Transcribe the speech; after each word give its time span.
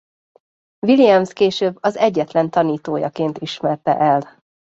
Williams 0.87 1.33
később 1.33 1.77
az 1.79 1.95
egyetlen 1.97 2.49
tanítójaként 2.49 3.37
ismerte 3.37 3.97
el. 3.97 4.43